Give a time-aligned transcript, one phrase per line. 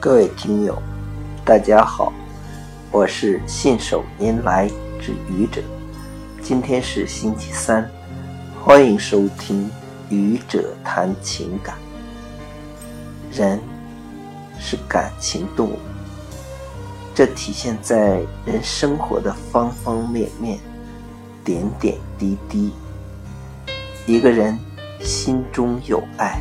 [0.00, 0.80] 各位听友，
[1.44, 2.12] 大家好，
[2.92, 4.68] 我是信手拈来
[5.00, 5.60] 之愚者。
[6.40, 7.90] 今天是星期三，
[8.62, 9.68] 欢迎收听
[10.08, 11.74] 愚者谈情感。
[13.32, 13.58] 人
[14.60, 15.78] 是感情动物，
[17.12, 20.60] 这体现在人生活的方方面面、
[21.42, 22.70] 点点滴滴。
[24.06, 24.56] 一个人
[25.00, 26.40] 心中有爱，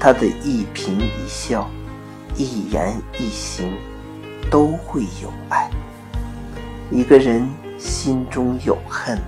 [0.00, 1.70] 他的一颦一笑。
[2.40, 3.70] 一言一行
[4.50, 5.70] 都会有爱。
[6.90, 7.46] 一个人
[7.78, 9.18] 心中有恨，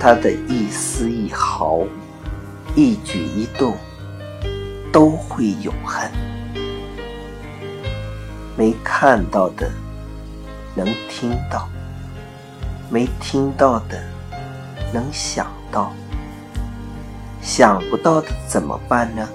[0.00, 1.84] 他的一丝一毫、
[2.74, 3.76] 一举一动
[4.92, 6.10] 都会有恨。
[8.56, 9.70] 没看到的
[10.74, 11.68] 能听到，
[12.90, 14.02] 没听到的
[14.92, 15.92] 能想到，
[17.40, 19.28] 想不到的怎么办呢？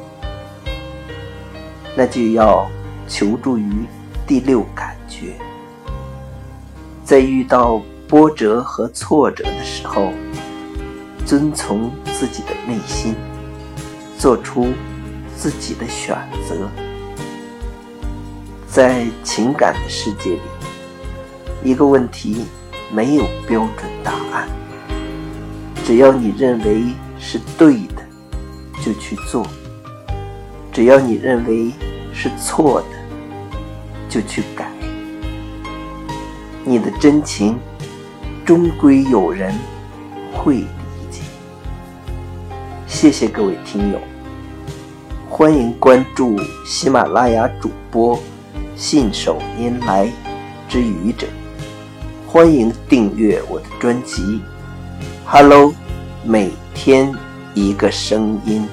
[2.00, 2.70] 那就要
[3.08, 3.88] 求助于
[4.28, 5.34] 第六感觉，
[7.04, 10.12] 在遇到波折和挫折的时候，
[11.26, 13.16] 遵从自己的内心，
[14.16, 14.68] 做出
[15.36, 16.16] 自己的选
[16.48, 16.70] 择。
[18.68, 20.42] 在情感的世界里，
[21.64, 22.46] 一个问题
[22.94, 24.48] 没有标准答案，
[25.84, 26.84] 只要你认为
[27.18, 28.06] 是对的，
[28.86, 29.44] 就去做；
[30.72, 31.72] 只要你认为。
[32.28, 32.88] 是错的，
[34.10, 34.70] 就去改。
[36.66, 37.58] 你的真情，
[38.46, 39.56] 终归有人
[40.34, 40.68] 会理
[41.10, 41.22] 解。
[42.86, 44.00] 谢谢各位听友，
[45.30, 48.20] 欢迎关注喜马拉雅主播
[48.76, 50.12] 信手拈来
[50.68, 51.28] 之愚者，
[52.28, 54.42] 欢迎订阅我的专辑。
[55.26, 55.74] Hello，
[56.26, 57.16] 每天
[57.54, 58.68] 一个声音。